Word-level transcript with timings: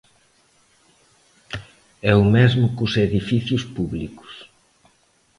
E 2.09 2.11
o 2.21 2.23
mesmo 2.35 2.65
cos 2.77 2.93
edificios 3.05 3.63
públicos. 3.75 4.31